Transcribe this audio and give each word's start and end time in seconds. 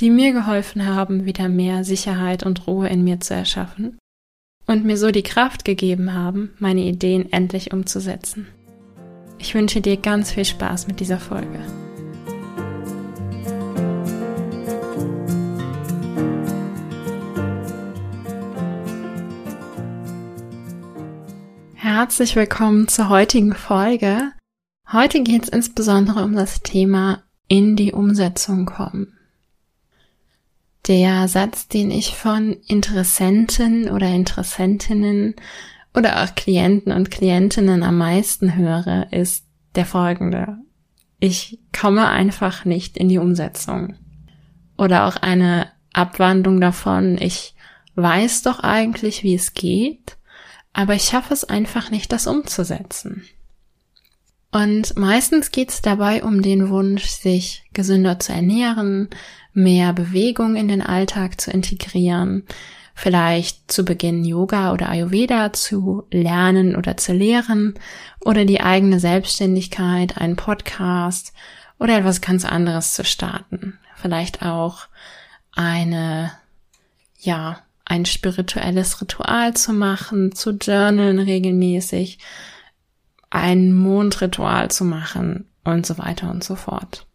die 0.00 0.10
mir 0.10 0.32
geholfen 0.32 0.86
haben, 0.86 1.24
wieder 1.24 1.48
mehr 1.48 1.84
Sicherheit 1.84 2.44
und 2.44 2.66
Ruhe 2.66 2.88
in 2.88 3.04
mir 3.04 3.20
zu 3.20 3.34
erschaffen 3.34 3.98
und 4.66 4.84
mir 4.84 4.96
so 4.96 5.10
die 5.10 5.22
Kraft 5.22 5.64
gegeben 5.64 6.14
haben, 6.14 6.50
meine 6.58 6.82
Ideen 6.82 7.32
endlich 7.32 7.72
umzusetzen. 7.72 8.48
Ich 9.38 9.54
wünsche 9.54 9.80
dir 9.80 9.96
ganz 9.96 10.32
viel 10.32 10.44
Spaß 10.44 10.86
mit 10.88 11.00
dieser 11.00 11.20
Folge. 11.20 11.60
Herzlich 21.74 22.34
willkommen 22.34 22.88
zur 22.88 23.08
heutigen 23.08 23.54
Folge. 23.54 24.32
Heute 24.90 25.22
geht 25.22 25.44
es 25.44 25.48
insbesondere 25.48 26.24
um 26.24 26.34
das 26.34 26.62
Thema 26.62 27.22
in 27.48 27.76
die 27.76 27.92
Umsetzung 27.92 28.66
kommen. 28.66 29.14
Der 30.86 31.28
Satz, 31.28 31.68
den 31.68 31.90
ich 31.90 32.14
von 32.14 32.58
Interessenten 32.66 33.88
oder 33.88 34.06
Interessentinnen 34.08 35.34
oder 35.94 36.22
auch 36.22 36.34
Klienten 36.34 36.92
und 36.92 37.10
Klientinnen 37.10 37.82
am 37.82 37.96
meisten 37.96 38.54
höre, 38.56 39.10
ist 39.10 39.46
der 39.74 39.86
folgende. 39.86 40.58
Ich 41.20 41.58
komme 41.78 42.06
einfach 42.08 42.64
nicht 42.66 42.98
in 42.98 43.08
die 43.08 43.18
Umsetzung. 43.18 43.96
Oder 44.76 45.06
auch 45.06 45.16
eine 45.16 45.68
Abwandlung 45.92 46.60
davon, 46.60 47.16
ich 47.18 47.54
weiß 47.94 48.42
doch 48.42 48.60
eigentlich, 48.60 49.22
wie 49.22 49.34
es 49.34 49.54
geht, 49.54 50.18
aber 50.72 50.94
ich 50.94 51.04
schaffe 51.04 51.32
es 51.32 51.44
einfach 51.44 51.90
nicht, 51.90 52.12
das 52.12 52.26
umzusetzen. 52.26 53.24
Und 54.54 54.96
meistens 54.96 55.50
geht 55.50 55.70
es 55.70 55.82
dabei 55.82 56.22
um 56.22 56.40
den 56.40 56.68
Wunsch, 56.68 57.06
sich 57.06 57.64
gesünder 57.72 58.20
zu 58.20 58.32
ernähren, 58.32 59.10
mehr 59.52 59.92
Bewegung 59.92 60.54
in 60.54 60.68
den 60.68 60.80
Alltag 60.80 61.40
zu 61.40 61.50
integrieren, 61.50 62.44
vielleicht 62.94 63.72
zu 63.72 63.84
Beginn 63.84 64.24
Yoga 64.24 64.72
oder 64.72 64.90
Ayurveda 64.90 65.52
zu 65.52 66.04
lernen 66.12 66.76
oder 66.76 66.96
zu 66.96 67.12
lehren 67.12 67.74
oder 68.20 68.44
die 68.44 68.60
eigene 68.60 69.00
Selbstständigkeit, 69.00 70.18
einen 70.18 70.36
Podcast 70.36 71.32
oder 71.80 71.98
etwas 71.98 72.20
ganz 72.20 72.44
anderes 72.44 72.94
zu 72.94 73.04
starten. 73.04 73.80
Vielleicht 73.96 74.42
auch 74.42 74.86
eine, 75.50 76.30
ja, 77.18 77.58
ein 77.84 78.06
spirituelles 78.06 79.00
Ritual 79.00 79.54
zu 79.54 79.72
machen, 79.72 80.30
zu 80.30 80.50
journalen 80.52 81.18
regelmäßig, 81.18 82.20
ein 83.34 83.74
Mondritual 83.74 84.70
zu 84.70 84.84
machen 84.84 85.48
und 85.64 85.84
so 85.84 85.98
weiter 85.98 86.30
und 86.30 86.44
so 86.44 86.54
fort. 86.54 87.06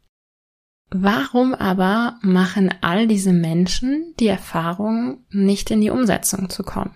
Warum 0.91 1.53
aber 1.53 2.17
machen 2.21 2.73
all 2.81 3.07
diese 3.07 3.31
Menschen 3.31 4.13
die 4.19 4.27
Erfahrung, 4.27 5.23
nicht 5.29 5.71
in 5.71 5.81
die 5.81 5.91
Umsetzung 5.91 6.49
zu 6.49 6.63
kommen? 6.63 6.95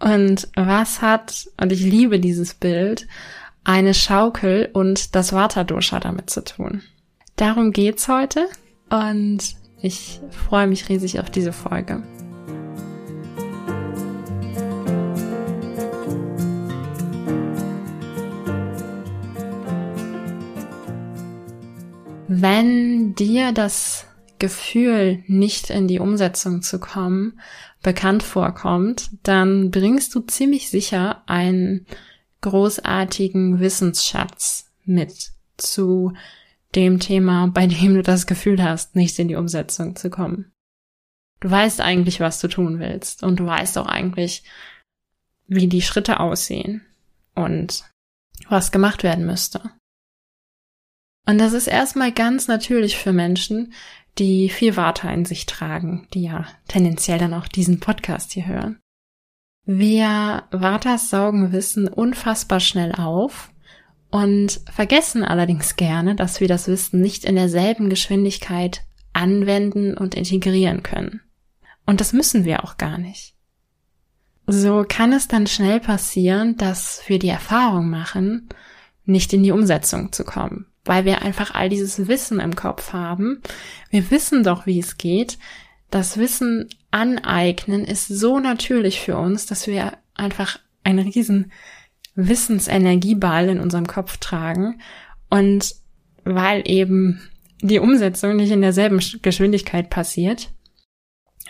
Und 0.00 0.48
was 0.54 1.00
hat, 1.00 1.48
und 1.58 1.72
ich 1.72 1.80
liebe 1.80 2.20
dieses 2.20 2.54
Bild, 2.54 3.06
eine 3.62 3.94
Schaukel 3.94 4.68
und 4.72 5.14
das 5.14 5.32
Vata-Dosha 5.32 6.00
damit 6.00 6.28
zu 6.28 6.44
tun? 6.44 6.82
Darum 7.36 7.72
geht's 7.72 8.08
heute 8.08 8.48
und 8.90 9.38
ich 9.80 10.20
freue 10.30 10.66
mich 10.66 10.88
riesig 10.88 11.20
auf 11.20 11.30
diese 11.30 11.52
Folge. 11.52 12.02
Wenn 22.26 23.14
dir 23.14 23.52
das 23.52 24.06
Gefühl, 24.38 25.22
nicht 25.26 25.70
in 25.70 25.88
die 25.88 25.98
Umsetzung 25.98 26.62
zu 26.62 26.80
kommen, 26.80 27.40
bekannt 27.82 28.22
vorkommt, 28.22 29.10
dann 29.22 29.70
bringst 29.70 30.14
du 30.14 30.20
ziemlich 30.20 30.70
sicher 30.70 31.22
einen 31.26 31.86
großartigen 32.40 33.60
Wissensschatz 33.60 34.70
mit 34.84 35.32
zu 35.56 36.14
dem 36.74 36.98
Thema, 36.98 37.48
bei 37.48 37.66
dem 37.66 37.94
du 37.94 38.02
das 38.02 38.26
Gefühl 38.26 38.62
hast, 38.62 38.96
nicht 38.96 39.18
in 39.18 39.28
die 39.28 39.36
Umsetzung 39.36 39.94
zu 39.94 40.10
kommen. 40.10 40.50
Du 41.40 41.50
weißt 41.50 41.80
eigentlich, 41.82 42.20
was 42.20 42.40
du 42.40 42.48
tun 42.48 42.78
willst 42.78 43.22
und 43.22 43.38
du 43.38 43.46
weißt 43.46 43.76
auch 43.78 43.86
eigentlich, 43.86 44.44
wie 45.46 45.68
die 45.68 45.82
Schritte 45.82 46.20
aussehen 46.20 46.82
und 47.34 47.84
was 48.48 48.72
gemacht 48.72 49.02
werden 49.02 49.26
müsste. 49.26 49.70
Und 51.26 51.38
das 51.38 51.52
ist 51.52 51.66
erstmal 51.66 52.12
ganz 52.12 52.48
natürlich 52.48 52.96
für 52.96 53.12
Menschen, 53.12 53.72
die 54.18 54.48
viel 54.48 54.76
Water 54.76 55.12
in 55.12 55.24
sich 55.24 55.46
tragen, 55.46 56.06
die 56.14 56.22
ja 56.22 56.46
tendenziell 56.68 57.18
dann 57.18 57.34
auch 57.34 57.48
diesen 57.48 57.80
Podcast 57.80 58.32
hier 58.32 58.46
hören. 58.46 58.78
Wir 59.64 60.44
Vatas 60.50 61.10
saugen 61.10 61.52
Wissen 61.52 61.88
unfassbar 61.88 62.60
schnell 62.60 62.92
auf 62.92 63.50
und 64.10 64.60
vergessen 64.70 65.24
allerdings 65.24 65.76
gerne, 65.76 66.14
dass 66.14 66.40
wir 66.40 66.48
das 66.48 66.68
Wissen 66.68 67.00
nicht 67.00 67.24
in 67.24 67.34
derselben 67.34 67.88
Geschwindigkeit 67.88 68.84
anwenden 69.14 69.96
und 69.96 70.14
integrieren 70.14 70.82
können. 70.82 71.20
Und 71.86 72.00
das 72.00 72.12
müssen 72.12 72.44
wir 72.44 72.62
auch 72.62 72.76
gar 72.76 72.98
nicht. 72.98 73.34
So 74.46 74.84
kann 74.86 75.12
es 75.12 75.28
dann 75.28 75.46
schnell 75.46 75.80
passieren, 75.80 76.56
dass 76.56 77.02
wir 77.06 77.18
die 77.18 77.28
Erfahrung 77.28 77.88
machen, 77.88 78.48
nicht 79.06 79.32
in 79.32 79.42
die 79.42 79.52
Umsetzung 79.52 80.12
zu 80.12 80.24
kommen, 80.24 80.66
weil 80.84 81.04
wir 81.04 81.22
einfach 81.22 81.54
all 81.54 81.68
dieses 81.68 82.08
Wissen 82.08 82.40
im 82.40 82.56
Kopf 82.56 82.92
haben. 82.92 83.40
Wir 83.90 84.10
wissen 84.10 84.44
doch, 84.44 84.66
wie 84.66 84.78
es 84.78 84.98
geht. 84.98 85.38
Das 85.90 86.18
Wissen 86.18 86.68
aneignen 86.90 87.84
ist 87.84 88.08
so 88.08 88.38
natürlich 88.38 89.00
für 89.00 89.16
uns, 89.16 89.46
dass 89.46 89.66
wir 89.66 89.96
einfach 90.14 90.58
einen 90.82 91.08
riesen 91.08 91.52
Wissensenergieball 92.14 93.48
in 93.48 93.60
unserem 93.60 93.86
Kopf 93.86 94.18
tragen 94.18 94.80
und 95.30 95.74
weil 96.24 96.62
eben 96.66 97.28
die 97.60 97.78
Umsetzung 97.78 98.36
nicht 98.36 98.50
in 98.50 98.60
derselben 98.60 99.00
Geschwindigkeit 99.22 99.90
passiert, 99.90 100.52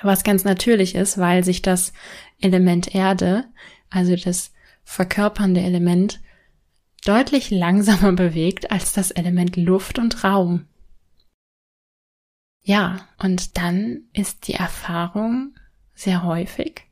was 0.02 0.24
ganz 0.24 0.44
natürlich 0.44 0.94
ist, 0.94 1.18
weil 1.18 1.44
sich 1.44 1.62
das 1.62 1.92
Element 2.40 2.94
Erde, 2.94 3.44
also 3.90 4.16
das 4.16 4.52
verkörpernde 4.84 5.60
Element, 5.60 6.20
deutlich 7.04 7.50
langsamer 7.50 8.12
bewegt 8.16 8.70
als 8.70 8.92
das 8.92 9.10
Element 9.10 9.56
Luft 9.56 9.98
und 9.98 10.24
Raum. 10.24 10.66
Ja, 12.62 13.06
und 13.18 13.58
dann 13.58 14.04
ist 14.14 14.48
die 14.48 14.54
Erfahrung 14.54 15.54
sehr 15.94 16.24
häufig, 16.24 16.82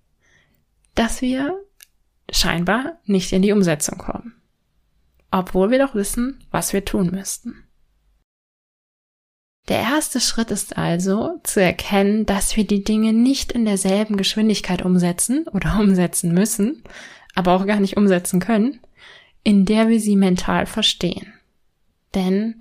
dass 0.95 1.23
wir 1.23 1.59
scheinbar 2.31 2.99
nicht 3.05 3.33
in 3.33 3.43
die 3.43 3.53
Umsetzung 3.53 3.99
kommen, 3.99 4.35
obwohl 5.31 5.71
wir 5.71 5.79
doch 5.79 5.95
wissen, 5.95 6.45
was 6.51 6.75
wir 6.75 6.85
tun 6.85 7.11
müssten. 7.11 7.65
Der 9.69 9.79
erste 9.79 10.21
Schritt 10.21 10.51
ist 10.51 10.77
also 10.77 11.41
zu 11.45 11.63
erkennen, 11.63 12.27
dass 12.27 12.57
wir 12.57 12.67
die 12.67 12.85
Dinge 12.85 13.13
nicht 13.13 13.53
in 13.53 13.65
derselben 13.65 14.17
Geschwindigkeit 14.17 14.83
umsetzen 14.83 15.47
oder 15.49 15.79
umsetzen 15.81 16.35
müssen, 16.35 16.83
aber 17.35 17.53
auch 17.53 17.67
gar 17.67 17.81
nicht 17.81 17.97
umsetzen 17.97 18.41
können, 18.41 18.81
in 19.45 19.65
der 19.65 19.89
wir 19.89 20.01
sie 20.01 20.17
mental 20.17 20.67
verstehen. 20.67 21.33
Denn 22.15 22.61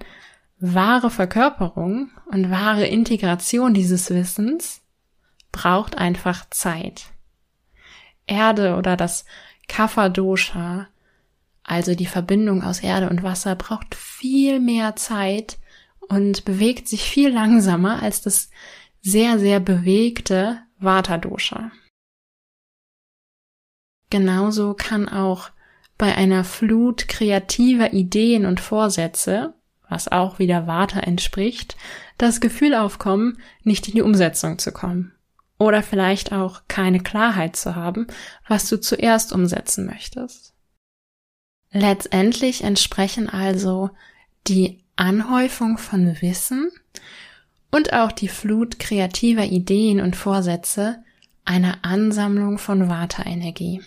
wahre 0.59 1.09
Verkörperung 1.09 2.11
und 2.25 2.49
wahre 2.49 2.85
Integration 2.85 3.73
dieses 3.73 4.09
Wissens 4.09 4.81
braucht 5.51 5.97
einfach 5.97 6.49
Zeit. 6.49 7.05
Erde 8.27 8.75
oder 8.75 8.95
das 8.95 9.25
Kapha-Dosha, 9.67 10.87
also 11.63 11.95
die 11.95 12.05
Verbindung 12.05 12.63
aus 12.63 12.79
Erde 12.79 13.09
und 13.09 13.23
Wasser, 13.23 13.55
braucht 13.55 13.95
viel 13.95 14.59
mehr 14.59 14.95
Zeit 14.95 15.57
und 16.07 16.45
bewegt 16.45 16.87
sich 16.87 17.03
viel 17.03 17.29
langsamer 17.29 18.01
als 18.01 18.21
das 18.21 18.49
sehr, 19.01 19.39
sehr 19.39 19.59
bewegte 19.59 20.61
Vata-Dosha. 20.79 21.71
Genauso 24.09 24.73
kann 24.73 25.07
auch 25.07 25.49
bei 26.01 26.15
einer 26.15 26.43
Flut 26.43 27.07
kreativer 27.07 27.93
Ideen 27.93 28.47
und 28.47 28.59
Vorsätze, 28.59 29.53
was 29.87 30.07
auch 30.07 30.39
wieder 30.39 30.65
Vata 30.65 30.99
entspricht, 30.99 31.77
das 32.17 32.41
Gefühl 32.41 32.73
aufkommen, 32.73 33.37
nicht 33.61 33.87
in 33.87 33.93
die 33.93 34.01
Umsetzung 34.01 34.57
zu 34.57 34.71
kommen 34.71 35.13
oder 35.59 35.83
vielleicht 35.83 36.31
auch 36.31 36.63
keine 36.67 37.01
Klarheit 37.01 37.55
zu 37.55 37.75
haben, 37.75 38.07
was 38.47 38.67
du 38.67 38.81
zuerst 38.81 39.31
umsetzen 39.31 39.85
möchtest. 39.85 40.55
Letztendlich 41.69 42.63
entsprechen 42.63 43.29
also 43.29 43.91
die 44.47 44.83
Anhäufung 44.95 45.77
von 45.77 46.19
Wissen 46.19 46.71
und 47.69 47.93
auch 47.93 48.11
die 48.11 48.27
Flut 48.27 48.79
kreativer 48.79 49.45
Ideen 49.45 50.01
und 50.01 50.15
Vorsätze 50.15 51.03
einer 51.45 51.77
Ansammlung 51.83 52.57
von 52.57 52.89
Vata-Energie. 52.89 53.81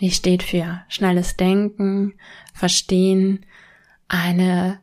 Die 0.00 0.10
steht 0.10 0.42
für 0.42 0.82
schnelles 0.88 1.36
Denken, 1.36 2.14
Verstehen, 2.52 3.46
eine 4.08 4.80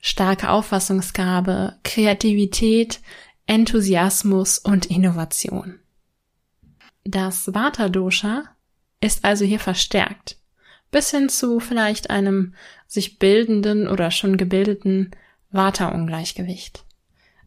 starke 0.00 0.50
Auffassungsgabe, 0.50 1.78
Kreativität, 1.82 3.00
Enthusiasmus 3.46 4.58
und 4.58 4.86
Innovation. 4.86 5.78
Das 7.04 7.54
Vata-Dosha 7.54 8.44
ist 9.00 9.24
also 9.24 9.44
hier 9.44 9.60
verstärkt, 9.60 10.38
bis 10.90 11.10
hin 11.10 11.28
zu 11.28 11.60
vielleicht 11.60 12.10
einem 12.10 12.54
sich 12.86 13.18
bildenden 13.18 13.86
oder 13.88 14.10
schon 14.10 14.36
gebildeten 14.36 15.10
Vata-Ungleichgewicht. 15.50 16.84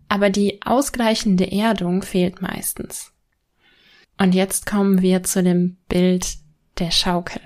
Aber 0.07 0.29
die 0.29 0.62
ausgleichende 0.63 1.51
Erdung 1.51 2.01
fehlt 2.01 2.41
meistens. 2.41 3.13
Und 4.17 4.33
jetzt 4.35 4.65
kommen 4.65 5.01
wir 5.01 5.23
zu 5.23 5.44
dem 5.44 5.77
Bild 5.88 6.38
der 6.79 6.91
Schaukel. 6.91 7.41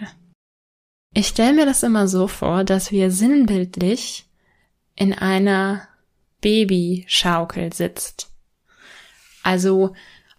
Ich 1.13 1.27
stelle 1.27 1.53
mir 1.53 1.65
das 1.65 1.83
immer 1.83 2.07
so 2.07 2.27
vor, 2.27 2.63
dass 2.63 2.91
wir 2.91 3.11
sinnbildlich 3.11 4.25
in 4.95 5.13
einer 5.13 5.87
Babyschaukel 6.41 7.73
sitzt. 7.73 8.31
Also 9.43 9.93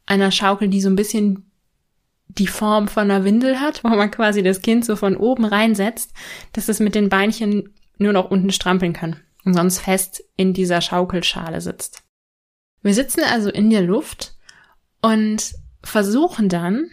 einer 0.06 0.30
Schaukel, 0.30 0.68
die 0.68 0.80
so 0.80 0.88
ein 0.88 0.96
bisschen 0.96 1.50
die 2.28 2.46
Form 2.46 2.88
von 2.88 3.10
einer 3.10 3.24
Windel 3.24 3.60
hat, 3.60 3.84
wo 3.84 3.88
man 3.88 4.10
quasi 4.10 4.42
das 4.42 4.62
Kind 4.62 4.84
so 4.84 4.96
von 4.96 5.16
oben 5.16 5.44
reinsetzt, 5.44 6.12
dass 6.52 6.68
es 6.68 6.80
mit 6.80 6.94
den 6.94 7.08
Beinchen 7.08 7.74
nur 7.98 8.12
noch 8.12 8.30
unten 8.30 8.50
strampeln 8.50 8.92
kann 8.92 9.20
und 9.44 9.54
sonst 9.54 9.78
fest 9.78 10.24
in 10.36 10.52
dieser 10.52 10.80
Schaukelschale 10.80 11.60
sitzt. 11.60 12.02
Wir 12.82 12.94
sitzen 12.94 13.22
also 13.24 13.50
in 13.50 13.70
der 13.70 13.82
Luft 13.82 14.36
und 15.00 15.54
versuchen 15.82 16.48
dann 16.48 16.90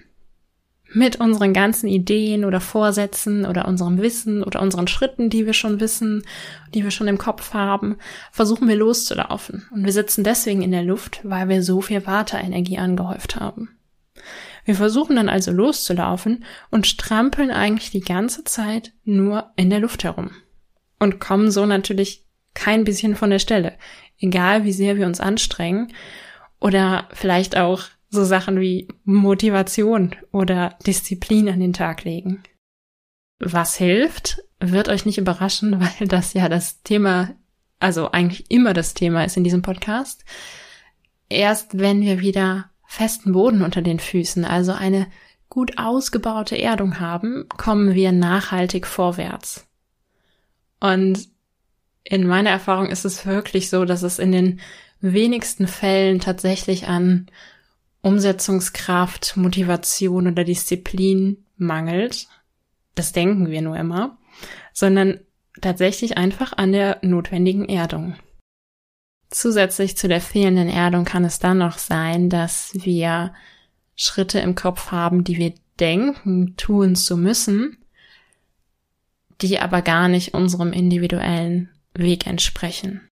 mit 0.94 1.18
unseren 1.18 1.54
ganzen 1.54 1.88
Ideen 1.88 2.44
oder 2.44 2.60
Vorsätzen 2.60 3.46
oder 3.46 3.68
unserem 3.68 4.02
Wissen 4.02 4.44
oder 4.44 4.62
unseren 4.62 4.88
Schritten, 4.88 5.30
die 5.30 5.46
wir 5.46 5.54
schon 5.54 5.80
wissen, 5.80 6.24
die 6.74 6.84
wir 6.84 6.92
schon 6.92 7.08
im 7.08 7.18
Kopf 7.18 7.54
haben, 7.54 7.98
versuchen 8.32 8.68
wir 8.68 8.76
loszulaufen. 8.76 9.68
Und 9.72 9.86
wir 9.86 9.94
sitzen 9.94 10.24
deswegen 10.24 10.62
in 10.62 10.72
der 10.72 10.84
Luft, 10.84 11.22
weil 11.24 11.50
wir 11.50 11.64
so 11.64 11.82
viel 11.82 12.06
Warteenergie 12.06 12.78
angehäuft 12.78 13.38
haben. 13.38 13.70
Wir 14.66 14.76
versuchen 14.76 15.16
dann 15.16 15.30
also 15.30 15.52
loszulaufen 15.52 16.44
und 16.70 16.88
strampeln 16.88 17.52
eigentlich 17.52 17.92
die 17.92 18.02
ganze 18.02 18.44
Zeit 18.44 18.94
nur 19.04 19.52
in 19.56 19.70
der 19.70 19.80
Luft 19.80 20.04
herum. 20.04 20.32
Und 21.00 21.20
kommen 21.20 21.50
so 21.50 21.66
natürlich 21.66 22.28
kein 22.54 22.84
bisschen 22.84 23.16
von 23.16 23.30
der 23.30 23.40
Stelle. 23.40 23.74
Egal 24.20 24.66
wie 24.66 24.74
sehr 24.74 24.98
wir 24.98 25.08
uns 25.08 25.20
anstrengen 25.20 25.94
oder 26.60 27.08
vielleicht 27.14 27.58
auch 27.58 27.86
so 28.12 28.26
Sachen 28.26 28.60
wie 28.60 28.90
Motivation 29.06 30.16
oder 30.32 30.78
Disziplin 30.86 31.50
an 31.50 31.62
den 31.62 31.74
Tag 31.74 32.04
legen. 32.04 32.44
Was 33.40 33.76
hilft, 33.76 34.44
wird 34.60 34.90
euch 34.90 35.06
nicht 35.06 35.18
überraschen, 35.18 35.80
weil 36.00 36.08
das 36.08 36.34
ja 36.34 36.50
das 36.50 36.84
Thema, 36.84 37.34
also 37.80 38.12
eigentlich 38.12 38.52
immer 38.52 38.74
das 38.74 38.94
Thema 38.94 39.24
ist 39.24 39.38
in 39.38 39.44
diesem 39.44 39.62
Podcast. 39.62 40.26
Erst 41.30 41.80
wenn 41.80 42.02
wir 42.02 42.20
wieder 42.20 42.70
festen 42.86 43.32
Boden 43.32 43.62
unter 43.62 43.82
den 43.82 44.00
Füßen, 44.00 44.44
also 44.44 44.74
eine 44.74 45.08
gut 45.48 45.78
ausgebaute 45.78 46.62
Erdung 46.62 47.00
haben, 47.00 47.48
kommen 47.58 47.96
wir 47.96 48.12
nachhaltig 48.12 48.86
vorwärts. 48.86 49.66
Und 50.82 51.30
in 52.04 52.28
meiner 52.28 52.50
Erfahrung 52.50 52.88
ist 52.88 53.06
es 53.06 53.26
wirklich 53.26 53.70
so, 53.70 53.86
dass 53.86 54.04
es 54.04 54.20
in 54.20 54.34
den 54.34 54.60
wenigsten 55.00 55.68
Fällen 55.68 56.20
tatsächlich 56.20 56.88
an 56.88 57.28
Umsetzungskraft, 58.02 59.38
Motivation 59.38 60.28
oder 60.28 60.44
Disziplin 60.44 61.46
mangelt, 61.58 62.28
das 62.96 63.12
denken 63.12 63.50
wir 63.50 63.62
nur 63.62 63.78
immer, 63.78 64.18
sondern 64.74 65.20
tatsächlich 65.62 66.18
einfach 66.18 66.54
an 66.58 66.72
der 66.72 67.00
notwendigen 67.02 67.70
Erdung. 67.70 68.16
Zusätzlich 69.30 69.96
zu 69.96 70.08
der 70.08 70.20
fehlenden 70.20 70.68
Erdung 70.68 71.06
kann 71.06 71.24
es 71.24 71.40
dann 71.40 71.60
noch 71.60 71.78
sein, 71.78 72.30
dass 72.30 72.72
wir 72.74 73.34
Schritte 73.96 74.40
im 74.40 74.56
Kopf 74.56 74.92
haben, 74.92 75.24
die 75.24 75.38
wir 75.38 75.54
denken, 75.80 76.56
tun 76.58 76.96
zu 76.96 77.16
müssen, 77.16 77.78
die 79.42 79.60
aber 79.60 79.82
gar 79.82 80.08
nicht 80.08 80.34
unserem 80.34 80.74
individuellen 80.74 81.70
Weg 81.94 82.28
entsprechen. 82.28 83.08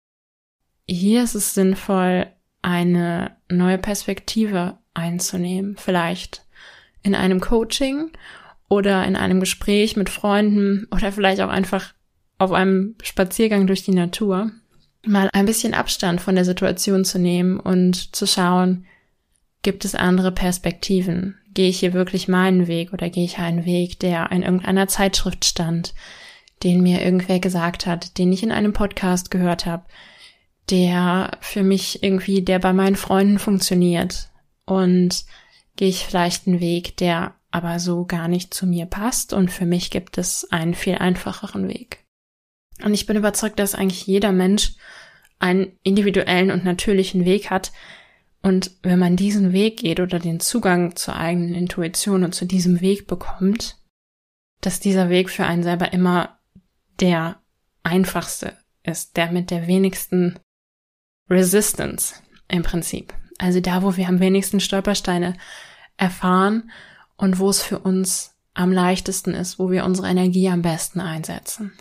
Hier 0.88 1.24
ist 1.24 1.36
es 1.36 1.54
sinnvoll, 1.54 2.28
eine 2.66 3.38
neue 3.48 3.78
Perspektive 3.78 4.80
einzunehmen, 4.96 5.78
vielleicht 5.78 6.44
in 7.04 7.14
einem 7.14 7.40
Coaching 7.40 8.10
oder 8.68 9.06
in 9.06 9.16
einem 9.16 9.40
Gespräch 9.40 9.96
mit 9.96 10.10
Freunden 10.10 10.88
oder 10.92 11.12
vielleicht 11.12 11.42
auch 11.42 11.50
einfach 11.50 11.94
auf 12.40 12.52
einem 12.52 12.96
Spaziergang 13.04 13.68
durch 13.68 13.84
die 13.84 13.94
Natur, 13.94 14.52
mal 15.06 15.30
ein 15.34 15.46
bisschen 15.46 15.76
Abstand 15.76 16.22
von 16.22 16.34
der 16.34 16.44
Situation 16.44 17.06
zu 17.06 17.20
nehmen 17.20 17.60
und 17.60 18.16
zu 18.16 18.26
schauen, 18.26 18.88
gibt 19.62 19.86
es 19.86 19.94
andere 19.94 20.32
Perspektiven? 20.32 21.38
Gehe 21.54 21.70
ich 21.70 21.80
hier 21.80 21.94
wirklich 21.94 22.28
meinen 22.28 22.66
Weg 22.68 22.94
oder 22.94 23.12
gehe 23.12 23.26
ich 23.26 23.38
einen 23.38 23.66
Weg, 23.66 24.00
der 24.00 24.32
in 24.32 24.42
irgendeiner 24.42 24.88
Zeitschrift 24.88 25.46
stand, 25.46 25.94
den 26.64 26.82
mir 26.82 27.04
irgendwer 27.04 27.40
gesagt 27.40 27.86
hat, 27.86 28.18
den 28.18 28.34
ich 28.34 28.42
in 28.42 28.52
einem 28.52 28.74
Podcast 28.74 29.30
gehört 29.30 29.68
habe, 29.68 29.84
der 30.70 31.38
für 31.42 31.64
mich 31.64 32.04
irgendwie, 32.04 32.42
der 32.42 32.60
bei 32.60 32.74
meinen 32.74 32.96
Freunden 32.96 33.40
funktioniert. 33.40 34.30
Und 34.66 35.26
gehe 35.76 35.90
ich 35.90 36.06
vielleicht 36.06 36.48
einen 36.48 36.60
Weg, 36.60 36.98
der 36.98 37.36
aber 37.52 37.80
so 37.80 38.06
gar 38.06 38.28
nicht 38.28 38.54
zu 38.54 38.66
mir 38.66 38.86
passt. 38.86 39.34
Und 39.34 39.52
für 39.52 39.66
mich 39.66 39.92
gibt 39.92 40.18
es 40.18 40.52
einen 40.52 40.74
viel 40.74 40.96
einfacheren 40.96 41.68
Weg. 41.68 42.06
Und 42.84 42.94
ich 42.94 43.06
bin 43.06 43.16
überzeugt, 43.16 43.60
dass 43.60 43.76
eigentlich 43.76 44.06
jeder 44.06 44.32
Mensch 44.32 44.74
einen 45.40 45.78
individuellen 45.84 46.52
und 46.52 46.66
natürlichen 46.66 47.26
Weg 47.26 47.50
hat. 47.50 47.72
Und 48.42 48.72
wenn 48.84 49.00
man 49.00 49.16
diesen 49.16 49.54
Weg 49.54 49.78
geht 49.78 50.00
oder 50.00 50.20
den 50.20 50.40
Zugang 50.40 50.96
zur 50.96 51.16
eigenen 51.16 51.56
Intuition 51.56 52.24
und 52.24 52.36
zu 52.36 52.46
diesem 52.46 52.82
Weg 52.82 53.08
bekommt, 53.08 53.78
dass 54.62 54.80
dieser 54.80 55.10
Weg 55.10 55.30
für 55.30 55.46
einen 55.46 55.64
selber 55.64 55.94
immer 55.94 56.40
der 57.00 57.42
einfachste 57.84 58.58
ist, 58.84 59.18
der 59.18 59.32
mit 59.32 59.52
der 59.52 59.68
wenigsten 59.68 60.40
Resistance 61.30 62.16
im 62.48 62.64
Prinzip. 62.64 63.14
Also 63.38 63.60
da, 63.60 63.84
wo 63.84 63.98
wir 63.98 64.08
am 64.08 64.20
wenigsten 64.20 64.60
Stolpersteine 64.60 65.36
erfahren 65.98 66.72
und 67.18 67.40
wo 67.40 67.50
es 67.50 67.62
für 67.62 67.80
uns 67.80 68.36
am 68.54 68.72
leichtesten 68.72 69.34
ist, 69.34 69.60
wo 69.60 69.70
wir 69.70 69.86
unsere 69.86 70.08
Energie 70.08 70.50
am 70.50 70.62
besten 70.62 71.00
einsetzen. 71.00 71.74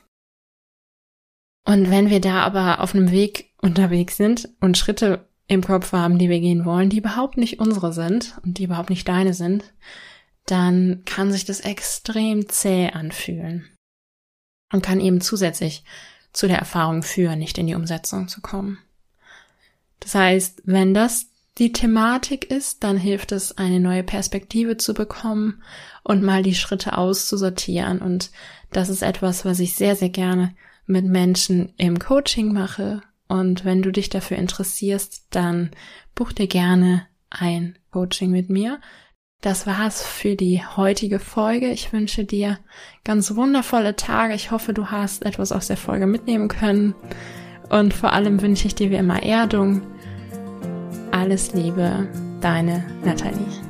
Und 1.64 1.90
wenn 1.90 2.10
wir 2.10 2.20
da 2.20 2.42
aber 2.42 2.80
auf 2.80 2.94
einem 2.94 3.10
Weg 3.10 3.52
unterwegs 3.60 4.16
sind 4.16 4.50
und 4.60 4.76
Schritte 4.76 5.26
im 5.46 5.62
Kopf 5.62 5.92
haben, 5.92 6.18
die 6.18 6.28
wir 6.28 6.40
gehen 6.40 6.64
wollen, 6.64 6.90
die 6.90 6.98
überhaupt 6.98 7.36
nicht 7.36 7.58
unsere 7.58 7.92
sind 7.92 8.38
und 8.44 8.58
die 8.58 8.64
überhaupt 8.64 8.90
nicht 8.90 9.08
deine 9.08 9.34
sind, 9.34 9.72
dann 10.46 11.02
kann 11.06 11.32
sich 11.32 11.44
das 11.44 11.60
extrem 11.60 12.48
zäh 12.48 12.90
anfühlen 12.90 13.66
und 14.72 14.84
kann 14.84 15.00
eben 15.00 15.20
zusätzlich 15.20 15.84
zu 16.32 16.48
der 16.48 16.58
Erfahrung 16.58 17.02
führen, 17.02 17.38
nicht 17.38 17.56
in 17.56 17.66
die 17.66 17.74
Umsetzung 17.74 18.28
zu 18.28 18.40
kommen. 18.40 18.78
Das 20.04 20.14
heißt, 20.14 20.62
wenn 20.66 20.92
das 20.92 21.30
die 21.56 21.73
Thematik 21.73 22.50
ist, 22.50 22.84
dann 22.84 22.99
hilft 22.99 23.32
es, 23.32 23.56
eine 23.56 23.80
neue 23.80 24.02
Perspektive 24.02 24.76
zu 24.76 24.92
bekommen 24.92 25.62
und 26.02 26.23
mal 26.23 26.42
die 26.42 26.54
Schritte 26.54 26.99
auszusortieren. 26.99 28.00
Und 28.00 28.30
das 28.70 28.90
ist 28.90 29.02
etwas, 29.02 29.44
was 29.44 29.61
ich 29.61 29.75
sehr, 29.75 29.96
sehr 29.96 30.11
gerne 30.11 30.54
mit 30.87 31.06
Menschen 31.06 31.73
im 31.78 31.99
Coaching 31.99 32.52
mache. 32.52 33.02
Und 33.28 33.64
wenn 33.64 33.80
du 33.80 33.92
dich 33.92 34.11
dafür 34.11 34.37
interessierst, 34.37 35.28
dann 35.30 35.70
buch 36.14 36.32
dir 36.32 36.49
gerne 36.49 37.06
ein 37.30 37.78
Coaching 37.90 38.30
mit 38.30 38.50
mir. 38.50 38.80
Das 39.40 39.66
war's 39.66 40.02
für 40.02 40.37
die 40.37 40.62
heutige 40.62 41.18
Folge. 41.18 41.70
Ich 41.70 41.92
wünsche 41.92 42.25
dir 42.25 42.58
ganz 43.04 43.34
wundervolle 43.37 43.96
Tage. 43.96 44.34
Ich 44.34 44.50
hoffe, 44.50 44.75
du 44.75 44.88
hast 44.88 45.25
etwas 45.25 45.52
aus 45.52 45.68
der 45.68 45.76
Folge 45.76 46.06
mitnehmen 46.06 46.49
können. 46.49 46.94
Und 47.70 47.94
vor 47.94 48.12
allem 48.12 48.42
wünsche 48.42 48.66
ich 48.66 48.75
dir 48.75 48.90
wie 48.90 48.96
immer 48.96 49.23
Erdung 49.23 49.82
alles 51.25 51.54
Liebe, 51.54 52.07
deine 52.43 52.85
Nathalie. 53.02 53.63